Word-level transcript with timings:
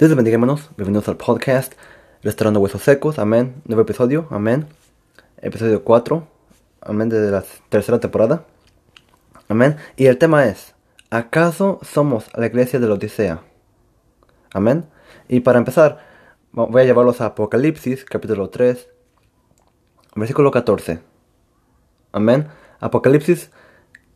Dios 0.00 0.08
les. 0.08 0.70
Bienvenidos 0.78 1.10
al 1.10 1.18
podcast 1.18 1.74
Restaurando 2.22 2.58
Huesos 2.58 2.80
Secos. 2.80 3.18
Amén. 3.18 3.60
Nuevo 3.66 3.82
episodio. 3.82 4.26
Amén. 4.30 4.66
Episodio 5.42 5.84
4. 5.84 6.26
Amén. 6.80 7.10
Desde 7.10 7.30
la 7.30 7.44
tercera 7.68 8.00
temporada. 8.00 8.46
Amén. 9.50 9.76
Y 9.98 10.06
el 10.06 10.16
tema 10.16 10.46
es: 10.46 10.74
¿Acaso 11.10 11.80
somos 11.82 12.30
la 12.34 12.46
iglesia 12.46 12.80
de 12.80 12.88
la 12.88 12.94
Odisea? 12.94 13.42
Amén. 14.54 14.86
Y 15.28 15.40
para 15.40 15.58
empezar, 15.58 15.98
voy 16.52 16.80
a 16.80 16.86
llevarlos 16.86 17.20
a 17.20 17.26
Apocalipsis, 17.26 18.06
capítulo 18.06 18.48
3, 18.48 18.88
versículo 20.16 20.50
14. 20.50 21.02
Amén. 22.12 22.48
Apocalipsis, 22.80 23.50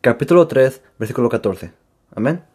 capítulo 0.01 0.49
3, 0.49 0.81
versículo 0.99 1.29
14. 1.29 1.75
Amén. 2.15 2.54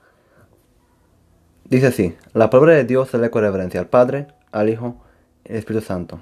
Dice 1.69 1.87
así, 1.87 2.15
la 2.33 2.49
palabra 2.49 2.73
de 2.73 2.83
Dios 2.83 3.13
le 3.13 3.29
con 3.29 3.43
reverencia 3.43 3.79
al 3.79 3.87
Padre, 3.87 4.27
al 4.51 4.69
Hijo 4.69 4.95
y 5.45 5.51
al 5.51 5.57
Espíritu 5.59 5.85
Santo. 5.85 6.19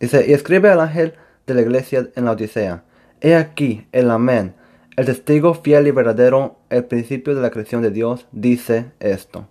Dice, 0.00 0.24
y 0.26 0.32
escribe 0.32 0.70
al 0.70 0.80
ángel 0.80 1.14
de 1.46 1.54
la 1.54 1.60
iglesia 1.60 2.08
en 2.14 2.24
la 2.24 2.32
Odisea, 2.32 2.84
he 3.20 3.34
aquí 3.34 3.86
el 3.92 4.10
amén, 4.10 4.54
el 4.96 5.04
testigo 5.04 5.52
fiel 5.52 5.86
y 5.86 5.90
verdadero, 5.90 6.58
el 6.70 6.84
principio 6.84 7.34
de 7.34 7.42
la 7.42 7.50
creación 7.50 7.82
de 7.82 7.90
Dios, 7.90 8.26
dice 8.32 8.92
esto. 8.98 9.46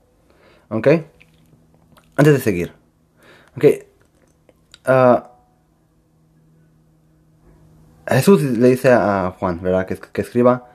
¿Ok? 0.69 0.87
Antes 2.15 2.33
de 2.33 2.39
seguir. 2.39 2.73
Ok. 3.55 3.65
Ah, 4.85 5.31
Jesús 8.07 8.41
le 8.41 8.69
dice 8.69 8.91
a 8.91 9.35
Juan, 9.37 9.61
¿verdad? 9.61 9.85
Que, 9.85 9.95
que 9.95 10.21
escriba 10.21 10.67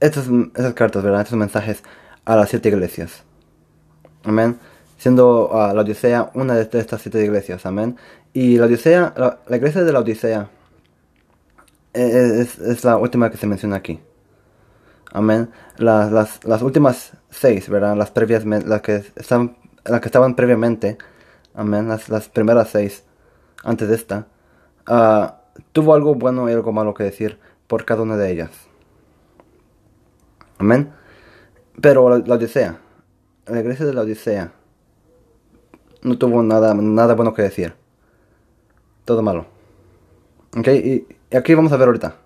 estas, 0.00 0.28
esas 0.56 0.74
cartas, 0.74 1.02
¿verdad? 1.04 1.22
Estos 1.22 1.38
mensajes 1.38 1.82
a 2.24 2.36
las 2.36 2.48
siete 2.48 2.68
iglesias. 2.68 3.24
Amén. 4.24 4.58
Siendo 4.98 5.48
uh, 5.48 5.74
la 5.74 5.80
Odisea 5.80 6.30
una 6.34 6.54
de 6.54 6.78
estas 6.78 7.00
siete 7.00 7.24
iglesias. 7.24 7.64
Amén. 7.66 7.96
Y 8.32 8.58
la 8.58 8.66
Odisea, 8.66 9.14
la, 9.16 9.56
iglesia 9.56 9.82
de 9.82 9.92
la 9.92 10.00
Odisea 10.00 10.50
es, 11.92 12.58
es, 12.58 12.84
la 12.84 12.96
última 12.96 13.30
que 13.30 13.36
se 13.36 13.46
menciona 13.46 13.76
aquí. 13.76 14.00
Amén. 15.12 15.50
Las, 15.78 16.12
las, 16.12 16.44
las 16.44 16.62
últimas 16.62 17.12
seis, 17.30 17.68
¿verdad? 17.68 17.96
Las 17.96 18.10
previas, 18.10 18.44
las 18.44 18.82
que 18.82 19.02
están, 19.16 19.56
las 19.84 20.00
que 20.00 20.08
estaban 20.08 20.36
previamente. 20.36 20.98
Amén. 21.54 21.88
Las, 21.88 22.28
primeras 22.28 22.68
seis 22.68 23.04
antes 23.64 23.88
de 23.88 23.94
esta. 23.94 24.26
Uh, 24.88 25.32
tuvo 25.72 25.94
algo 25.94 26.14
bueno 26.14 26.48
y 26.48 26.52
algo 26.52 26.72
malo 26.72 26.94
que 26.94 27.04
decir 27.04 27.38
por 27.66 27.84
cada 27.84 28.02
una 28.02 28.16
de 28.16 28.30
ellas. 28.30 28.50
Amén. 30.58 30.92
Pero 31.80 32.10
la, 32.10 32.18
la 32.18 32.34
Odisea, 32.34 32.78
iglesia 33.58 33.84
de 33.86 33.92
la 33.92 34.02
Odisea, 34.02 34.52
no 36.02 36.18
tuvo 36.18 36.42
nada, 36.42 36.74
nada 36.74 37.14
bueno 37.14 37.34
que 37.34 37.42
decir. 37.42 37.74
Todo 39.04 39.22
malo. 39.22 39.46
Ok, 40.56 40.68
y, 40.68 41.06
aquí 41.36 41.54
vamos 41.54 41.72
a 41.72 41.76
ver 41.76 41.88
ahorita. 41.88 42.16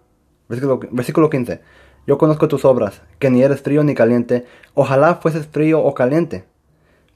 Versículo, 0.48 0.80
versículo 0.90 1.30
15. 1.30 1.60
Yo 2.06 2.18
conozco 2.18 2.48
tus 2.48 2.64
obras, 2.66 3.00
que 3.18 3.30
ni 3.30 3.42
eres 3.42 3.62
frío 3.62 3.82
ni 3.82 3.94
caliente. 3.94 4.44
Ojalá 4.74 5.14
fueses 5.16 5.46
frío 5.46 5.80
o 5.82 5.94
caliente. 5.94 6.44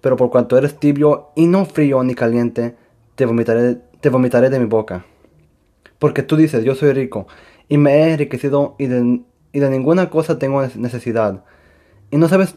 Pero 0.01 0.17
por 0.17 0.31
cuanto 0.31 0.57
eres 0.57 0.79
tibio 0.79 1.29
y 1.37 1.47
no 1.47 1.67
frío 1.67 2.03
ni 2.03 2.15
caliente, 2.15 2.77
te 3.15 3.27
vomitaré, 3.27 3.77
te 4.01 4.09
vomitaré 4.09 4.49
de 4.49 4.59
mi 4.59 4.67
boca. 4.67 5.05
Porque 5.99 6.23
tú 6.23 6.37
dices, 6.37 6.65
yo 6.65 6.75
soy 6.75 6.93
rico, 6.93 7.27
y 7.69 7.77
me 7.77 7.95
he 7.95 8.13
enriquecido, 8.13 8.77
y 8.79 8.87
de, 8.87 9.23
y 9.53 9.59
de 9.59 9.71
ninguna 9.71 10.09
cosa 10.09 10.39
tengo 10.39 10.65
necesidad 10.77 11.45
y 12.11 12.17
no 12.17 12.29
sabes 12.29 12.57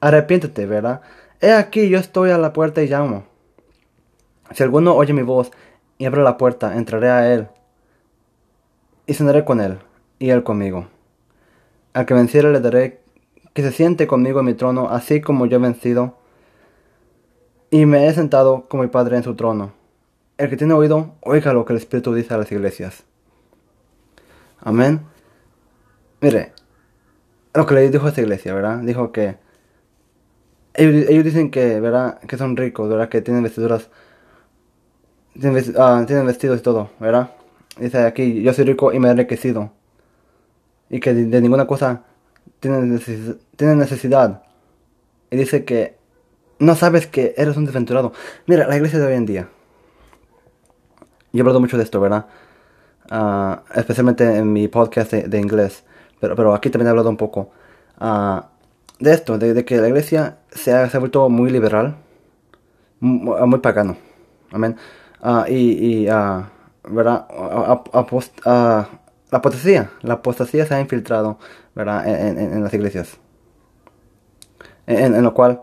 Arrepiéntete, 0.00 0.66
¿verdad? 0.66 1.00
He 1.40 1.52
aquí, 1.52 1.88
yo 1.88 1.98
estoy 1.98 2.30
a 2.30 2.38
la 2.38 2.52
puerta 2.52 2.82
y 2.82 2.88
llamo. 2.88 3.24
Si 4.52 4.62
alguno 4.62 4.94
oye 4.94 5.12
mi 5.12 5.22
voz 5.22 5.50
y 5.98 6.06
abre 6.06 6.22
la 6.22 6.38
puerta, 6.38 6.76
entraré 6.76 7.10
a 7.10 7.32
él 7.32 7.48
y 9.06 9.14
cenaré 9.14 9.44
con 9.44 9.60
él 9.60 9.78
y 10.18 10.30
él 10.30 10.42
conmigo. 10.42 10.88
Al 11.92 12.06
que 12.06 12.14
venciere 12.14 12.52
le 12.52 12.60
daré 12.60 13.00
que 13.54 13.62
se 13.62 13.72
siente 13.72 14.06
conmigo 14.06 14.40
en 14.40 14.46
mi 14.46 14.54
trono, 14.54 14.88
así 14.88 15.20
como 15.20 15.46
yo 15.46 15.56
he 15.56 15.60
vencido 15.60 16.16
y 17.70 17.86
me 17.86 18.06
he 18.06 18.12
sentado 18.14 18.68
con 18.68 18.80
mi 18.80 18.86
Padre 18.86 19.16
en 19.16 19.22
su 19.22 19.34
trono. 19.34 19.72
El 20.38 20.48
que 20.48 20.56
tiene 20.56 20.74
oído, 20.74 21.14
oiga 21.20 21.52
lo 21.52 21.64
que 21.64 21.72
el 21.72 21.78
Espíritu 21.78 22.14
dice 22.14 22.32
a 22.32 22.38
las 22.38 22.52
iglesias. 22.52 23.04
Amén. 24.60 25.02
Mire, 26.20 26.52
lo 27.54 27.66
que 27.66 27.74
le 27.74 27.90
dijo 27.90 28.06
a 28.06 28.10
esta 28.10 28.20
iglesia, 28.20 28.54
¿verdad? 28.54 28.78
Dijo 28.78 29.12
que 29.12 29.36
ellos, 30.78 31.24
dicen 31.24 31.50
que, 31.50 31.80
¿verdad? 31.80 32.20
Que 32.20 32.36
son 32.36 32.56
ricos, 32.56 32.88
¿verdad? 32.88 33.08
Que 33.08 33.20
tienen 33.20 33.42
vestiduras, 33.42 33.88
tienen, 35.32 35.54
vest 35.54 35.70
uh, 35.70 36.06
tienen 36.06 36.26
vestidos 36.26 36.60
y 36.60 36.62
todo, 36.62 36.90
¿verdad? 37.00 37.30
Dice 37.78 37.98
aquí, 37.98 38.42
yo 38.42 38.52
soy 38.52 38.64
rico 38.64 38.92
y 38.92 38.98
me 38.98 39.08
he 39.08 39.10
enriquecido. 39.10 39.72
Y 40.88 41.00
que 41.00 41.14
de, 41.14 41.40
ninguna 41.40 41.66
cosa 41.66 42.04
tienen 42.60 42.94
necesidad. 43.60 44.42
Y 45.30 45.36
dice 45.36 45.64
que 45.64 45.96
no 46.58 46.74
sabes 46.74 47.06
que 47.06 47.34
eres 47.36 47.56
un 47.56 47.64
desventurado. 47.64 48.12
Mira, 48.46 48.66
la 48.66 48.76
iglesia 48.76 48.98
de 48.98 49.06
hoy 49.06 49.14
en 49.14 49.26
día. 49.26 49.48
Yo 51.32 51.38
he 51.38 51.40
hablado 51.40 51.60
mucho 51.60 51.76
de 51.76 51.82
esto, 51.82 52.00
¿verdad? 52.00 52.26
Uh, 53.10 53.56
especialmente 53.78 54.36
en 54.36 54.52
mi 54.52 54.68
podcast 54.68 55.10
de, 55.12 55.22
de, 55.24 55.38
inglés. 55.38 55.84
Pero, 56.20 56.36
pero 56.36 56.54
aquí 56.54 56.70
también 56.70 56.86
he 56.86 56.90
hablado 56.90 57.10
un 57.10 57.16
poco. 57.16 57.50
Uh, 58.00 58.40
de 58.98 59.12
esto, 59.12 59.38
de, 59.38 59.64
que 59.64 59.76
la 59.78 59.88
iglesia 59.88 60.38
se 60.50 60.72
ha, 60.72 60.86
vuelto 60.98 61.28
muy 61.28 61.50
liberal, 61.50 61.96
muy, 63.00 63.40
muy 63.46 63.58
pagano. 63.60 63.96
Amén. 64.50 64.76
Uh, 65.20 65.44
y, 65.48 66.08
uh, 66.08 66.44
¿verdad? 66.88 67.26
Uh, 67.30 68.84
la 69.30 69.38
apostasía, 69.38 69.90
la 70.02 70.14
apostasía 70.14 70.64
se 70.64 70.74
ha 70.74 70.80
infiltrado, 70.80 71.38
¿verdad? 71.74 72.06
En, 72.06 72.62
las 72.62 72.72
iglesias. 72.72 73.18
En, 74.86 75.22
lo 75.22 75.34
cual 75.34 75.60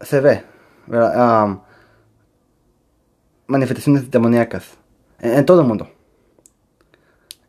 se 0.00 0.20
ve, 0.20 0.42
¿verdad? 0.86 1.58
Manifestaciones 3.46 4.10
demoníacas 4.10 4.76
en, 5.20 5.46
todo 5.46 5.60
el 5.60 5.68
mundo. 5.68 5.88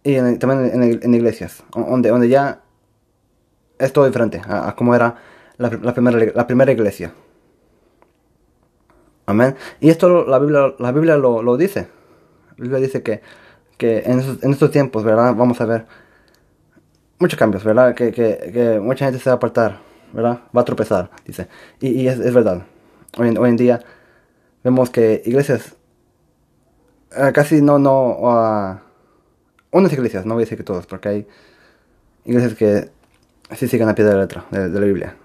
Y 0.03 0.15
también 0.37 1.01
en, 1.01 1.13
iglesias, 1.13 1.63
donde, 1.73 2.09
donde 2.09 2.29
ya 2.29 2.62
es 3.83 3.93
todo 3.93 4.05
diferente 4.05 4.41
a, 4.47 4.69
a 4.69 4.75
como 4.75 4.95
era 4.95 5.15
la, 5.57 5.93
primera, 5.93 6.31
la 6.33 6.47
primera 6.47 6.71
iglesia. 6.71 7.13
Amén. 9.25 9.55
Y 9.79 9.89
esto 9.89 10.25
la 10.25 10.39
Biblia, 10.39 10.73
la 10.79 10.91
Biblia 10.91 11.17
lo, 11.17 11.41
lo 11.41 11.57
dice. 11.57 11.87
La 12.57 12.63
Biblia 12.63 12.79
dice 12.79 13.01
que, 13.03 13.21
que 13.77 14.03
en, 14.05 14.19
estos 14.19 14.71
tiempos, 14.71 15.03
¿verdad? 15.03 15.33
Vamos 15.35 15.61
a 15.61 15.65
ver 15.65 15.85
muchos 17.19 17.39
cambios, 17.39 17.63
¿verdad? 17.63 17.95
Que, 17.95 18.11
que, 18.11 18.79
mucha 18.81 19.05
gente 19.05 19.19
se 19.19 19.29
va 19.29 19.35
a 19.35 19.37
apartar, 19.37 19.79
¿verdad? 20.11 20.41
Va 20.55 20.61
a 20.61 20.65
tropezar, 20.65 21.09
dice. 21.25 21.47
Y, 21.79 21.89
y 22.01 22.07
es, 22.07 22.19
es, 22.19 22.33
verdad. 22.33 22.63
Hoy 23.17 23.29
en, 23.29 23.57
día 23.57 23.79
vemos 24.63 24.89
que 24.89 25.21
iglesias 25.25 25.75
uh, 27.15 27.31
casi 27.31 27.61
no, 27.61 27.79
no, 27.79 28.17
uh, 28.19 28.79
unas 29.71 29.93
iglesias, 29.93 30.25
no 30.25 30.33
voy 30.33 30.43
a 30.43 30.45
decir 30.45 30.57
que 30.57 30.63
todas, 30.63 30.85
porque 30.85 31.09
hay 31.09 31.27
iglesias 32.25 32.55
que 32.55 32.89
sí 33.51 33.67
siguen 33.67 33.89
a 33.89 33.95
pie 33.95 34.05
de 34.05 34.13
la 34.13 34.21
letra 34.21 34.45
de, 34.51 34.69
la 34.69 34.85
Biblia. 34.85 35.15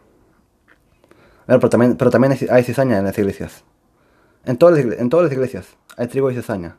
Pero 1.46 1.68
también, 1.68 1.96
pero 1.96 2.10
también 2.10 2.36
hay 2.50 2.62
cizaña 2.62 2.98
en 2.98 3.04
las 3.04 3.18
iglesias. 3.18 3.64
En 4.44 4.58
todas 4.58 4.84
las, 4.84 4.98
en 4.98 5.08
todas 5.08 5.24
las 5.24 5.32
iglesias 5.32 5.76
hay 5.96 6.06
trigo 6.06 6.30
y 6.30 6.34
cizaña. 6.34 6.78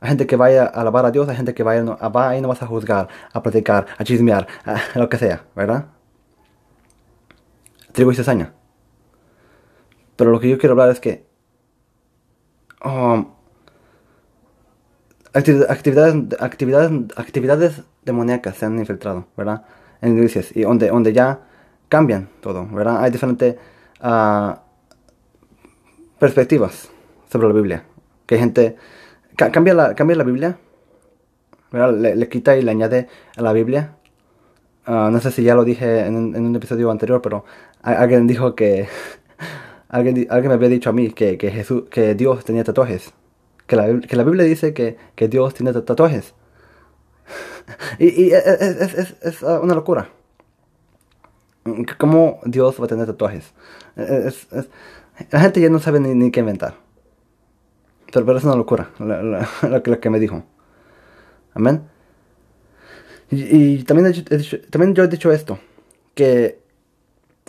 Hay 0.00 0.08
gente 0.08 0.26
que 0.26 0.36
vaya 0.36 0.64
a 0.64 0.80
alabar 0.80 1.04
a 1.04 1.10
Dios, 1.10 1.28
hay 1.28 1.36
gente 1.36 1.54
que 1.54 1.62
vaya 1.62 1.84
a, 2.00 2.08
va 2.08 2.36
y 2.36 2.40
no 2.40 2.48
vas 2.48 2.62
a 2.62 2.66
juzgar, 2.66 3.08
a 3.32 3.42
platicar, 3.42 3.86
a 3.98 4.04
chismear, 4.04 4.46
a 4.64 4.80
lo 4.98 5.08
que 5.08 5.18
sea, 5.18 5.44
¿verdad? 5.54 5.86
Trigo 7.92 8.10
y 8.12 8.16
cizaña. 8.16 8.54
Pero 10.16 10.30
lo 10.30 10.40
que 10.40 10.48
yo 10.48 10.58
quiero 10.58 10.72
hablar 10.72 10.90
es 10.90 11.00
que 11.00 11.26
um, 12.84 13.26
actividades, 15.32 16.40
actividades, 16.40 16.90
actividades 17.16 17.82
demoníacas 18.04 18.56
se 18.56 18.66
han 18.66 18.78
infiltrado, 18.78 19.26
¿verdad? 19.36 19.64
En 20.02 20.16
iglesias 20.16 20.56
y 20.56 20.62
donde, 20.62 21.12
ya 21.12 21.40
cambian 21.88 22.28
todo, 22.40 22.66
¿verdad? 22.66 23.02
Hay 23.02 23.10
diferentes 23.10 23.56
uh, 24.02 24.52
perspectivas 26.18 26.90
sobre 27.30 27.48
la 27.48 27.54
Biblia. 27.54 27.84
Que 28.26 28.36
hay 28.36 28.40
gente 28.40 28.76
cambia, 29.36 29.74
la, 29.74 29.94
cambia 29.94 30.16
la 30.16 30.24
Biblia, 30.24 30.58
le, 31.72 32.16
le, 32.16 32.28
quita 32.28 32.56
y 32.56 32.62
le 32.62 32.70
añade 32.70 33.08
a 33.36 33.42
la 33.42 33.52
Biblia. 33.52 33.96
Ah, 34.86 35.10
no 35.12 35.20
sé 35.20 35.30
si 35.30 35.42
ya 35.42 35.54
lo 35.54 35.64
dije 35.64 36.06
en, 36.06 36.16
un 36.16 36.56
episodio 36.56 36.90
anterior, 36.90 37.20
pero 37.22 37.44
alguien 37.82 38.26
dijo 38.26 38.54
que 38.54 38.88
alguien, 39.88 40.26
alguien 40.30 40.48
me 40.48 40.54
había 40.54 40.68
dicho 40.68 40.90
a 40.90 40.92
mí 40.92 41.10
que, 41.10 41.38
que, 41.38 41.50
Jesús, 41.50 41.84
que 41.90 42.14
Dios 42.14 42.44
tenía 42.44 42.64
tatuajes. 42.64 43.12
Que 43.66 43.76
la, 43.76 44.00
que 44.00 44.16
la 44.16 44.24
Biblia 44.24 44.44
dice 44.44 44.74
que, 44.74 44.96
que 45.14 45.28
Dios 45.28 45.54
tiene 45.54 45.72
tatuajes. 45.72 46.34
Y, 47.98 48.24
y 48.24 48.32
es, 48.32 48.46
es, 48.46 48.94
es, 48.94 49.16
es, 49.22 49.42
una 49.42 49.74
locura. 49.74 50.08
¿Cómo 51.98 52.40
Dios 52.44 52.80
va 52.80 52.84
a 52.86 52.88
tener 52.88 53.06
tatuajes? 53.06 53.52
la 55.30 55.40
gente 55.40 55.60
ya 55.60 55.68
no 55.68 55.78
sabe 55.78 56.00
ni, 56.00 56.14
ni 56.14 56.30
qué 56.30 56.40
inventar. 56.40 56.74
Pero, 58.12 58.26
pero 58.26 58.38
es 58.38 58.44
una 58.44 58.56
locura 58.56 58.90
lo, 58.98 60.00
que 60.00 60.10
me 60.10 60.18
dijo. 60.18 60.42
Amén. 61.54 61.82
Y, 63.30 63.84
también, 63.84 64.12
también 64.70 64.94
yo 64.94 65.04
he 65.04 65.08
dicho 65.08 65.30
esto, 65.30 65.60
que 66.14 66.58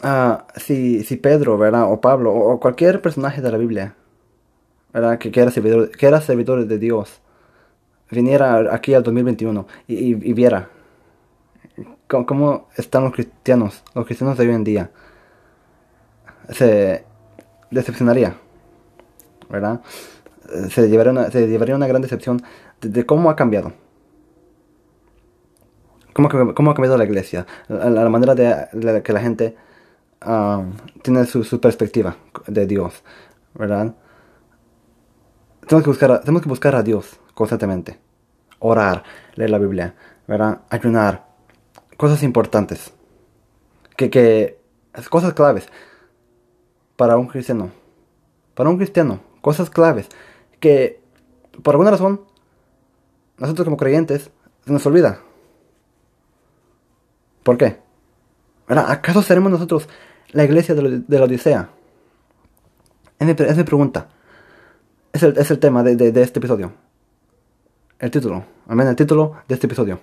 uh, 0.04 0.38
si, 0.58 1.04
si 1.04 1.18
Pedro, 1.18 1.58
¿verdad? 1.58 1.92
O 1.92 2.00
Pablo, 2.02 2.32
o, 2.34 2.60
cualquier 2.60 3.02
personaje 3.02 3.42
de 3.42 3.52
la 3.52 3.58
Biblia, 3.58 3.96
¿verdad? 4.94 5.18
Que, 5.18 5.32
que, 5.32 5.40
era 5.40 5.50
servidor, 5.50 5.90
que 5.90 6.06
era 6.06 6.22
servidor 6.22 6.68
de 6.68 6.78
Dios, 6.78 7.22
viniera 8.12 8.74
aquí 8.74 8.94
al 8.94 9.04
2021 9.04 9.66
y, 9.88 9.96
y, 9.96 10.10
y 10.12 10.34
viera 10.34 10.70
cómo, 12.08 12.68
están 12.76 13.04
los 13.04 13.14
cristianos, 13.14 13.84
los 13.96 14.06
cristianos 14.06 14.38
de 14.38 14.48
hoy 14.48 14.54
en 14.54 14.64
día, 14.64 14.92
se 16.50 17.06
decepcionaría, 17.70 18.36
¿verdad? 19.50 19.82
se 20.70 20.90
llevaría 20.90 21.12
una, 21.12 21.32
se 21.32 21.48
llevaría 21.48 21.76
una 21.76 21.88
gran 21.88 22.02
decepción 22.02 22.42
de, 22.82 23.06
cómo 23.06 23.30
ha 23.30 23.36
cambiado. 23.36 23.74
Cómo, 26.14 26.28
cómo, 26.28 26.72
ha 26.72 26.74
cambiado 26.74 26.98
la 26.98 27.06
iglesia, 27.06 27.46
la, 27.70 28.10
manera 28.10 28.36
de, 28.36 29.02
que 29.02 29.14
la 29.14 29.22
gente 29.22 29.56
ah, 30.20 30.66
tiene 31.02 31.26
su, 31.26 31.62
perspectiva 31.62 32.18
de 32.48 32.66
Dios, 32.68 33.02
¿verdad? 33.54 33.96
Tenemos 35.72 35.86
que, 35.86 35.90
buscar, 35.92 36.20
tenemos 36.20 36.42
que 36.42 36.50
buscar 36.50 36.76
a 36.76 36.84
Dios 36.84 37.18
constantemente, 37.34 37.98
orar, 38.60 39.04
leer 39.36 39.52
la 39.52 39.58
Biblia, 39.58 39.96
¿verdad? 40.28 40.64
Ayunar, 40.70 41.28
cosas 41.96 42.24
importantes, 42.24 42.92
que, 43.96 44.10
que, 44.10 44.60
cosas 45.10 45.34
claves 45.34 45.70
para 46.98 47.16
un 47.16 47.28
cristiano, 47.28 47.72
para 48.54 48.70
un 48.70 48.76
cristiano, 48.76 49.22
cosas 49.40 49.70
claves 49.70 50.10
que 50.60 51.00
por 51.64 51.76
alguna 51.76 51.92
razón 51.92 52.20
nosotros 53.38 53.64
como 53.64 53.78
creyentes 53.78 54.30
se 54.66 54.74
nos 54.74 54.86
olvida. 54.86 55.22
¿Por 57.44 57.58
qué? 57.58 57.80
¿Acaso 58.68 59.22
seremos 59.22 59.50
nosotros 59.54 59.88
la 60.34 60.44
iglesia 60.44 60.76
de 60.76 61.18
la, 61.18 61.24
Odisea? 61.24 61.70
Es 63.20 63.26
mi, 63.56 63.64
pregunta. 63.64 64.10
Es 65.14 65.24
el, 65.24 65.38
es 65.38 65.52
el 65.52 65.60
tema 65.60 65.84
de, 65.84 65.96
de, 65.96 66.22
este 66.22 66.40
episodio. 66.40 66.74
El 68.00 68.12
título. 68.12 68.46
Amén. 68.68 68.88
El 68.88 68.96
título 68.96 69.36
de 69.48 69.56
este 69.56 69.68
episodio. 69.68 70.00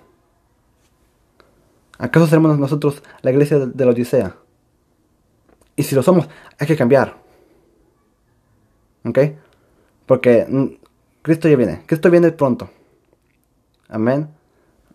¿Acaso 1.97 2.27
seremos 2.27 2.57
nosotros 2.57 3.03
la 3.21 3.31
iglesia 3.31 3.59
de, 3.59 3.85
la 3.85 3.91
Odisea? 3.91 4.35
Y 5.75 5.83
si 5.83 5.95
lo 5.95 6.03
somos, 6.03 6.29
hay 6.57 6.67
que 6.67 6.77
cambiar. 6.77 7.17
¿Ok? 9.05 9.19
Porque 10.05 10.45
mm, 10.47 10.65
Cristo 11.21 11.49
ya 11.49 11.55
viene. 11.55 11.83
Cristo 11.85 12.09
viene 12.09 12.31
pronto. 12.31 12.69
Amén. 13.87 14.29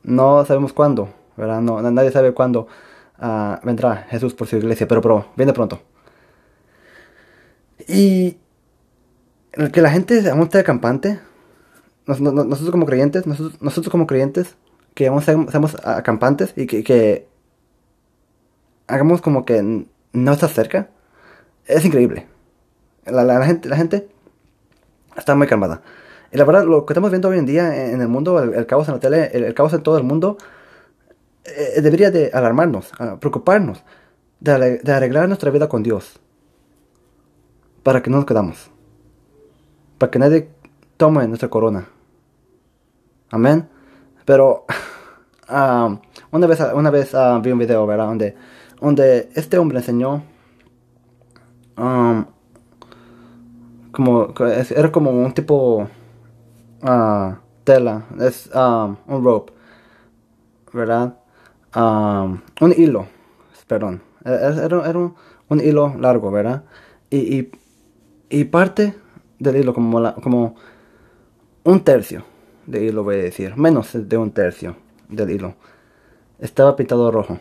No 0.02 0.44
sabemos 0.44 0.72
cuándo, 0.72 1.08
¿verdad? 1.36 1.60
No, 1.60 1.80
nadie 1.82 2.10
sabe 2.12 2.32
cuándo 2.32 2.68
uh, 3.18 3.56
vendrá 3.64 4.06
Jesús 4.08 4.34
por 4.34 4.46
su 4.46 4.56
iglesia, 4.56 4.86
pero, 4.86 5.00
pero 5.00 5.26
viene 5.36 5.52
pronto. 5.52 5.80
Y 7.88 8.38
que 9.72 9.82
la 9.82 9.90
gente 9.90 10.28
aún 10.30 10.42
esté 10.42 10.58
acampante, 10.58 11.20
nosotros 12.06 12.70
como 12.70 12.86
creyentes, 12.86 13.26
nosotros, 13.26 13.60
nosotros 13.62 13.90
como 13.90 14.06
creyentes, 14.06 14.56
que 14.94 15.08
aún 15.08 15.22
seamos, 15.22 15.76
acampantes 15.84 16.52
y 16.56 16.66
que, 16.66 16.84
que, 16.84 17.26
hagamos 18.86 19.20
como 19.20 19.44
que 19.44 19.86
no 20.12 20.32
está 20.32 20.48
cerca, 20.48 20.90
es 21.66 21.84
increíble. 21.84 22.26
La, 23.06 23.24
la, 23.24 23.44
gente, 23.44 23.68
la 23.68 23.76
gente 23.76 24.08
está 25.16 25.34
muy 25.34 25.46
calmada. 25.46 25.82
Y 26.32 26.36
la 26.36 26.44
verdad, 26.44 26.64
lo 26.64 26.84
que 26.84 26.92
estamos 26.92 27.10
viendo 27.10 27.28
hoy 27.28 27.38
en 27.38 27.46
día 27.46 27.90
en 27.90 28.00
el 28.00 28.08
mundo, 28.08 28.42
el, 28.42 28.66
caos 28.66 28.88
en 28.88 28.94
la 28.94 29.00
tele, 29.00 29.30
el, 29.32 29.54
caos 29.54 29.72
en 29.72 29.82
todo 29.82 29.96
el 29.98 30.04
mundo, 30.04 30.36
eh, 31.44 31.80
debería 31.80 32.10
de 32.10 32.30
alarmarnos, 32.32 32.90
preocuparnos, 33.20 33.84
de, 34.40 34.80
arreglar 34.92 35.28
nuestra 35.28 35.50
vida 35.50 35.68
con 35.68 35.82
Dios. 35.82 36.20
Para 37.82 38.02
que 38.02 38.10
no 38.10 38.16
nos 38.16 38.26
quedamos. 38.26 38.73
Para 40.04 40.10
que 40.10 40.18
nadie 40.18 40.50
tome 40.98 41.26
nuestra 41.26 41.48
corona. 41.48 41.88
Amén. 43.30 43.70
Pero 44.26 44.66
ah, 45.48 45.98
una 46.30 46.46
vez, 46.46 46.60
una 46.74 46.90
vez 46.90 47.14
ah, 47.14 47.40
vi 47.42 47.52
un 47.52 47.58
video, 47.58 47.86
¿verdad? 47.86 48.14
Donde, 48.80 49.30
este 49.34 49.56
hombre 49.56 49.78
enseñó 49.78 50.22
um, 51.78 52.26
como 53.92 54.34
era 54.76 54.92
como 54.92 55.10
un 55.10 55.32
tipo 55.32 55.88
uh, 56.82 57.34
tela, 57.64 58.04
es 58.20 58.50
um, 58.54 58.96
un 59.06 59.24
rope, 59.24 59.54
¿verdad? 60.74 61.16
Un 61.74 62.74
hilo, 62.76 63.06
perdón, 63.66 64.02
e, 64.22 64.32
e, 64.32 64.64
era, 64.66 64.86
era 64.86 64.98
un, 64.98 65.60
hilo 65.60 65.94
largo, 65.98 66.30
¿verdad? 66.30 66.64
Y, 67.08 67.48
y 68.28 68.44
parte 68.44 69.02
del 69.44 69.56
hilo, 69.56 69.72
como, 69.72 70.14
como 70.14 70.56
un 71.62 71.84
tercio 71.84 72.24
de 72.66 72.84
hilo, 72.84 73.04
voy 73.04 73.16
a 73.16 73.22
decir, 73.22 73.56
menos 73.56 73.90
de 73.92 74.16
un 74.16 74.32
tercio 74.32 74.76
del 75.08 75.30
hilo, 75.30 75.54
estaba 76.38 76.74
pintado 76.74 77.10
rojo. 77.10 77.38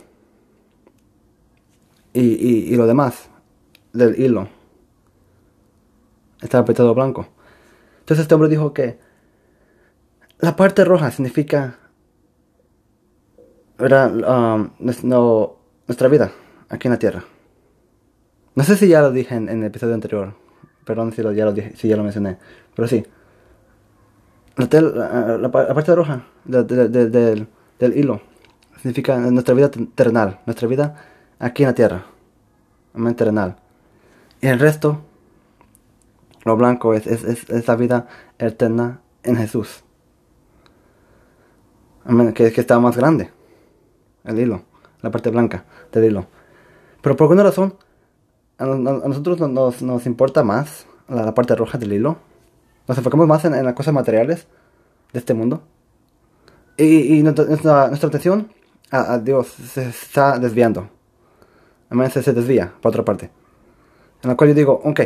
Y, 2.13 2.21
y, 2.21 2.73
y 2.73 2.75
lo 2.75 2.85
demás 2.85 3.29
del 3.91 4.19
hilo 4.19 4.47
estaba 6.41 6.65
pintado 6.65 6.93
blanco. 6.93 7.27
Entonces 7.99 8.23
este 8.23 8.35
hombre 8.35 8.49
dijo 8.49 8.73
que 8.73 8.99
la 10.39 10.55
parte 10.55 10.83
roja 10.83 11.09
significa 11.09 11.79
um, 13.79 14.69
nuestra 14.79 16.07
vida 16.09 16.31
aquí 16.69 16.87
en 16.87 16.91
la 16.91 16.99
tierra. 16.99 17.23
No 18.55 18.63
sé 18.63 18.75
si 18.75 18.87
ya 18.87 19.01
lo 19.01 19.11
dije 19.11 19.35
en, 19.35 19.47
el 19.47 19.63
episodio 19.63 19.93
anterior. 19.93 20.35
Perdón 20.85 21.11
si, 21.13 21.21
ya 21.21 21.97
lo 21.97 22.03
mencioné. 22.03 22.37
Pero 22.75 22.87
sí. 22.87 23.05
La, 24.55 25.49
parte 25.51 25.95
roja 25.95 26.25
del, 26.45 27.47
hilo 27.95 28.21
significa 28.77 29.17
nuestra 29.17 29.55
vida 29.55 29.71
terrenal. 29.95 30.39
Nuestra 30.45 30.67
vida 30.67 30.95
aquí 31.39 31.63
en 31.63 31.69
la 31.69 31.75
tierra. 31.75 32.05
Terrenal. 33.15 33.55
Y 34.41 34.47
el 34.47 34.59
resto 34.59 35.01
lo 36.43 36.57
blanco 36.57 36.93
es, 36.93 37.07
es, 37.07 37.67
la 37.67 37.75
vida 37.75 38.07
eterna 38.37 39.01
en 39.23 39.37
Jesús. 39.37 39.83
Que, 42.35 42.51
que 42.51 42.61
está 42.61 42.79
más 42.79 42.97
grande. 42.97 43.31
El 44.25 44.39
hilo. 44.39 44.63
La 45.01 45.09
parte 45.09 45.29
blanca 45.29 45.65
del 45.91 46.05
hilo. 46.05 46.27
Pero 47.01 47.15
por 47.15 47.25
alguna 47.25 47.43
razón, 47.43 47.75
a, 48.57 48.65
nosotros 48.65 49.39
nos, 49.39 49.81
nos, 49.81 50.05
importa 50.05 50.43
más 50.43 50.85
la, 51.07 51.33
parte 51.33 51.55
roja 51.55 51.77
del 51.77 51.93
hilo. 51.93 52.17
Nos 52.87 52.97
enfocamos 52.97 53.27
más 53.27 53.45
en, 53.45 53.63
las 53.63 53.73
cosas 53.73 53.93
materiales 53.93 54.47
de 55.11 55.19
este 55.19 55.33
mundo. 55.33 55.61
Y, 56.77 57.17
y 57.17 57.23
nuestra, 57.23 57.45
nuestra, 57.45 58.07
atención 58.07 58.51
a, 58.91 59.17
Dios 59.17 59.47
se 59.47 59.87
está 59.89 60.39
desviando. 60.39 60.89
A 61.89 62.09
se, 62.09 62.23
se 62.23 62.33
desvía 62.33 62.73
para 62.81 62.89
otra 62.89 63.05
parte. 63.05 63.29
En 64.23 64.29
la 64.29 64.37
cual 64.37 64.49
yo 64.49 64.55
digo, 64.55 64.81
ok, 64.83 65.01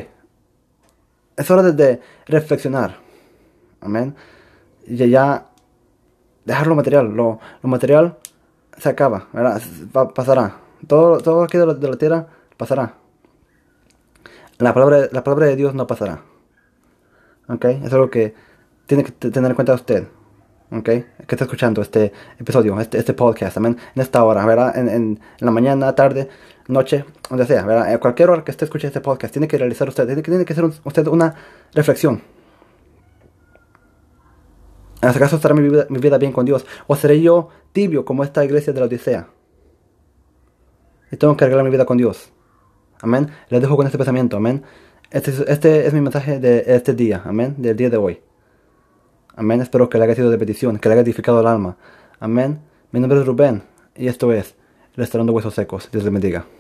es 1.37 1.51
hora 1.51 1.63
de, 1.63 2.01
reflexionar. 2.25 2.97
Amén. 3.79 4.15
Y 4.85 4.95
ya 4.95 5.47
dejar 6.43 6.67
lo 6.67 6.75
material. 6.75 7.15
Lo, 7.15 7.39
material 7.61 8.17
se 8.77 8.89
acaba, 8.89 9.27
¿verdad? 9.31 9.61
pasará. 10.13 10.57
Todo, 10.87 11.19
todo 11.19 11.43
aquí 11.43 11.57
de 11.57 11.65
la, 11.65 11.73
de 11.73 11.89
la, 11.89 11.95
tierra 11.95 12.27
pasará. 12.57 12.95
La 14.59 14.73
palabra, 14.73 15.07
la 15.11 15.23
palabra 15.23 15.45
de 15.47 15.55
Dios 15.55 15.75
no 15.75 15.85
pasará. 15.85 16.23
¿Ok? 17.47 17.65
Es 17.65 17.93
algo 17.93 18.09
que 18.09 18.33
tiene 18.85 19.03
que 19.03 19.11
tener 19.11 19.51
en 19.51 19.55
cuenta 19.55 19.73
usted. 19.73 20.07
¿Ok? 20.71 20.83
Que 20.83 21.05
está 21.29 21.45
escuchando 21.45 21.81
este 21.81 22.11
episodio, 22.39 22.79
este, 22.79 22.97
este 22.97 23.13
podcast, 23.13 23.55
amén. 23.57 23.77
En 23.95 24.01
esta 24.01 24.23
hora, 24.23 24.45
¿verdad? 24.45 24.75
En, 24.77 24.89
en, 24.89 25.19
la 25.39 25.51
mañana, 25.51 25.93
tarde, 25.93 26.27
noche, 26.67 27.05
donde 27.29 27.45
sea, 27.45 27.65
¿verdad? 27.65 27.93
A 27.93 27.99
cualquier 27.99 28.29
hora 28.31 28.43
que 28.43 28.51
esté 28.51 28.65
escuchando 28.65 28.89
este 28.89 29.01
podcast, 29.01 29.31
tiene 29.31 29.47
que 29.47 29.57
realizar 29.57 29.87
usted, 29.87 30.05
tiene 30.07 30.21
que, 30.21 30.31
tiene 30.31 30.43
que 30.43 30.53
hacer 30.53 30.65
usted 30.65 31.07
una 31.07 31.35
reflexión. 31.73 32.21
¿En 35.01 35.09
este 35.09 35.19
caso 35.19 35.35
estará 35.35 35.53
mi 35.53 35.61
mi 35.61 35.99
vida 35.99 36.17
bien 36.17 36.31
con 36.31 36.45
Dios? 36.45 36.65
¿O 36.87 36.95
seré 36.95 37.21
yo 37.21 37.49
tibio 37.71 38.03
como 38.03 38.23
esta 38.23 38.43
iglesia 38.43 38.73
de 38.73 38.79
la 38.79 38.87
Odisea? 38.87 39.27
Y 41.11 41.17
tengo 41.17 41.37
que 41.37 41.45
arreglar 41.45 41.63
mi 41.63 41.69
vida 41.71 41.85
con 41.85 41.97
Dios. 41.97 42.33
Amén. 43.01 43.29
Les 43.49 43.61
dejo 43.61 43.75
con 43.77 43.85
este 43.85 43.97
pensamiento. 43.97 44.37
Amén. 44.37 44.63
Este, 45.11 45.31
este 45.51 45.87
es 45.87 45.93
mi 45.93 46.01
mensaje 46.01 46.39
de 46.39 46.63
este 46.67 46.93
día. 46.93 47.21
Amén. 47.25 47.55
Del 47.57 47.77
día 47.77 47.89
de 47.89 47.97
hoy. 47.97 48.19
Amén. 49.35 49.61
Espero 49.61 49.89
que 49.89 49.97
le 49.97 50.05
haya 50.05 50.15
sido 50.15 50.29
de 50.29 50.37
petición, 50.37 50.79
que 50.79 50.89
le 50.89 50.93
haya 50.93 51.03
edificado 51.03 51.39
el 51.41 51.47
alma. 51.47 51.77
Amén. 52.19 52.59
Mi 52.91 52.99
nombre 52.99 53.19
es 53.19 53.25
Rubén 53.25 53.63
y 53.95 54.07
esto 54.07 54.33
es 54.33 54.55
Restaurando 54.95 55.33
Huesos 55.33 55.53
Secos. 55.53 55.89
Dios 55.91 56.03
le 56.03 56.09
bendiga. 56.09 56.47